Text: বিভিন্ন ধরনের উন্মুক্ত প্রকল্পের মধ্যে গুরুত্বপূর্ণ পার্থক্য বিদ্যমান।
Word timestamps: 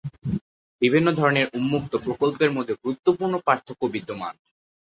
বিভিন্ন 0.81 1.07
ধরনের 1.11 1.47
উন্মুক্ত 1.53 1.93
প্রকল্পের 1.97 2.51
মধ্যে 2.51 2.73
গুরুত্বপূর্ণ 2.83 3.33
পার্থক্য 3.47 3.81
বিদ্যমান। 3.85 4.35